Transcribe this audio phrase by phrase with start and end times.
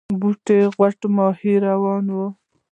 [0.19, 2.17] بتۍ کې غټ ماهی روان و.